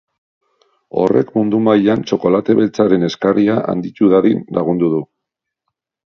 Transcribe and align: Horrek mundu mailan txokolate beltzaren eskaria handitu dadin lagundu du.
Horrek 1.01 1.27
mundu 1.33 1.59
mailan 1.65 2.05
txokolate 2.11 2.55
beltzaren 2.59 3.07
eskaria 3.09 3.57
handitu 3.73 4.09
dadin 4.15 4.41
lagundu 4.59 4.89
du. 4.95 5.03